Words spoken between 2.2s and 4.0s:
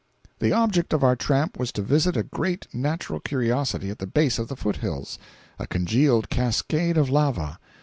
great natural curiosity at